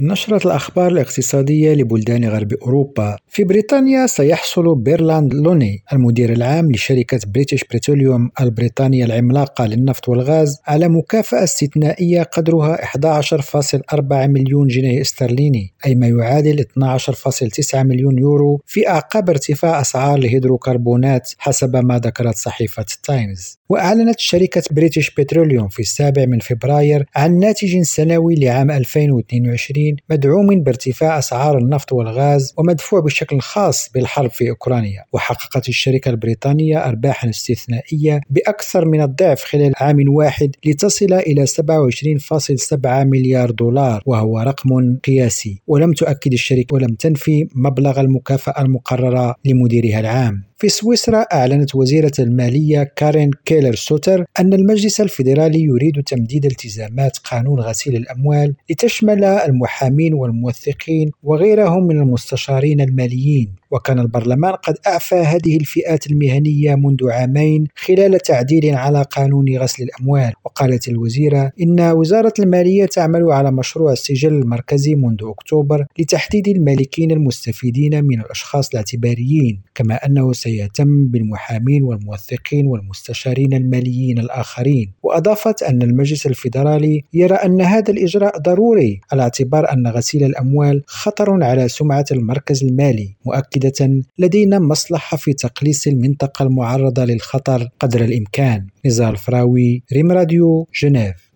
نشرت 0.00 0.46
الأخبار 0.46 0.88
الاقتصادية 0.88 1.74
لبلدان 1.74 2.24
غرب 2.24 2.52
أوروبا. 2.52 3.16
في 3.28 3.44
بريطانيا 3.44 4.06
سيحصل 4.06 4.74
برنارد 4.74 5.34
لوني 5.34 5.82
المدير 5.92 6.32
العام 6.32 6.72
لشركة 6.72 7.20
بريتش 7.26 7.64
بتروليوم 7.64 8.30
البريطانية 8.40 9.04
العملاقة 9.04 9.66
للنفط 9.66 10.08
والغاز 10.08 10.58
على 10.66 10.88
مكافأة 10.88 11.44
استثنائية 11.44 12.22
قدرها 12.22 12.76
11.4 12.76 14.02
مليون 14.12 14.66
جنيه 14.66 15.00
استرليني 15.00 15.72
أي 15.86 15.94
ما 15.94 16.06
يعادل 16.06 16.64
12.9 16.88 17.74
مليون 17.74 18.18
يورو 18.18 18.60
في 18.66 18.88
أعقاب 18.88 19.30
ارتفاع 19.30 19.80
أسعار 19.80 20.18
الهيدروكربونات 20.18 21.32
حسب 21.38 21.76
ما 21.76 21.98
ذكرت 21.98 22.36
صحيفة 22.36 22.86
تايمز 23.02 23.58
وأعلنت 23.68 24.18
شركة 24.18 24.62
بريتش 24.70 25.10
بتروليوم 25.10 25.68
في 25.68 25.80
السابع 25.80 26.26
من 26.26 26.38
فبراير 26.38 27.06
عن 27.16 27.38
ناتج 27.38 27.82
سنوي 27.82 28.34
لعام 28.34 28.70
2022 28.70 29.87
مدعوم 30.10 30.62
بارتفاع 30.62 31.18
أسعار 31.18 31.58
النفط 31.58 31.92
والغاز 31.92 32.54
ومدفوع 32.56 33.00
بشكل 33.00 33.40
خاص 33.40 33.90
بالحرب 33.94 34.30
في 34.30 34.50
أوكرانيا 34.50 35.04
وحققت 35.12 35.68
الشركة 35.68 36.08
البريطانية 36.08 36.88
أرباحا 36.88 37.28
استثنائية 37.30 38.20
بأكثر 38.30 38.84
من 38.84 39.02
الضعف 39.02 39.44
خلال 39.44 39.72
عام 39.76 40.04
واحد 40.08 40.56
لتصل 40.64 41.12
إلى 41.12 41.46
27.7 41.46 42.86
مليار 42.86 43.50
دولار 43.50 44.02
وهو 44.06 44.38
رقم 44.38 44.96
قياسي 45.04 45.62
ولم 45.66 45.92
تؤكد 45.92 46.32
الشركة 46.32 46.74
ولم 46.74 46.94
تنفي 46.94 47.48
مبلغ 47.54 48.00
المكافأة 48.00 48.62
المقررة 48.62 49.34
لمديرها 49.44 50.00
العام. 50.00 50.48
في 50.60 50.68
سويسرا 50.68 51.20
أعلنت 51.20 51.74
وزيرة 51.74 52.12
المالية 52.18 52.92
كارين 52.96 53.30
كيلر 53.44 53.74
سوتر 53.74 54.24
أن 54.40 54.52
المجلس 54.52 55.00
الفيدرالي 55.00 55.62
يريد 55.62 56.02
تمديد 56.06 56.44
التزامات 56.44 57.18
قانون 57.18 57.60
غسيل 57.60 57.96
الأموال 57.96 58.54
لتشمل 58.70 59.24
المحامين 59.24 60.14
والموثقين 60.14 61.10
وغيرهم 61.22 61.86
من 61.86 62.00
المستشارين 62.00 62.80
الماليين. 62.80 63.54
وكان 63.70 63.98
البرلمان 63.98 64.52
قد 64.52 64.74
أعفى 64.86 65.14
هذه 65.14 65.56
الفئات 65.56 66.06
المهنية 66.06 66.74
منذ 66.74 67.10
عامين 67.10 67.66
خلال 67.76 68.20
تعديل 68.20 68.74
على 68.74 69.02
قانون 69.02 69.56
غسل 69.58 69.82
الأموال. 69.82 70.32
وقالت 70.44 70.88
الوزيرة 70.88 71.52
إن 71.62 71.80
وزارة 71.80 72.32
المالية 72.38 72.86
تعمل 72.86 73.32
على 73.32 73.52
مشروع 73.52 73.92
السجل 73.92 74.32
المركزي 74.32 74.94
منذ 74.94 75.18
أكتوبر 75.22 75.86
لتحديد 75.98 76.48
المالكين 76.48 77.10
المستفيدين 77.10 78.04
من 78.04 78.20
الأشخاص 78.20 78.70
الاعتباريين 78.70 79.60
كما 79.74 79.94
أنه 80.06 80.32
سيتم 80.48 81.08
بالمحامين 81.08 81.82
والموثقين 81.82 82.66
والمستشارين 82.66 83.52
الماليين 83.54 84.18
الآخرين. 84.18 84.92
وأضافت 85.02 85.62
أن 85.62 85.82
المجلس 85.82 86.26
الفيدرالي 86.26 87.04
يرى 87.12 87.34
أن 87.34 87.60
هذا 87.60 87.90
الإجراء 87.90 88.38
ضروري 88.38 89.00
على 89.12 89.22
اعتبار 89.22 89.72
أن 89.72 89.86
غسيل 89.86 90.24
الأموال 90.24 90.82
خطر 90.86 91.44
على 91.44 91.68
سمعة 91.68 92.04
المركز 92.12 92.64
المالي 92.64 93.14
مؤكدة 93.26 94.02
لدينا 94.18 94.58
مصلحة 94.58 95.16
في 95.16 95.32
تقليص 95.32 95.86
المنطقة 95.86 96.42
المعرضة 96.42 97.04
للخطر 97.04 97.68
قدر 97.80 98.04
الإمكان. 98.04 98.66
نزار 98.86 99.12
الفراوي 99.12 99.82
ريم 99.92 100.12
راديو 100.12 100.68
جنيف. 100.82 101.27